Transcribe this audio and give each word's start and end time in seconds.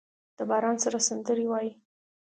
د 0.37 0.39
باران 0.49 0.75
سره 0.83 0.97
سندرې 1.07 1.45
وايي 1.49 1.71